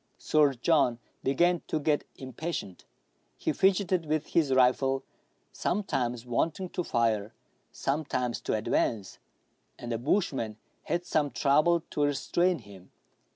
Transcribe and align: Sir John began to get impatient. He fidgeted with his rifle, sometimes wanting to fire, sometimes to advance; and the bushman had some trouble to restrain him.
Sir 0.17 0.55
John 0.55 0.97
began 1.23 1.61
to 1.67 1.79
get 1.79 2.07
impatient. 2.15 2.85
He 3.37 3.53
fidgeted 3.53 4.07
with 4.07 4.25
his 4.29 4.51
rifle, 4.51 5.03
sometimes 5.53 6.25
wanting 6.25 6.69
to 6.69 6.83
fire, 6.83 7.35
sometimes 7.71 8.41
to 8.41 8.55
advance; 8.55 9.19
and 9.77 9.91
the 9.91 9.99
bushman 9.99 10.57
had 10.85 11.05
some 11.05 11.29
trouble 11.29 11.81
to 11.91 12.01
restrain 12.05 12.57
him. 12.57 12.89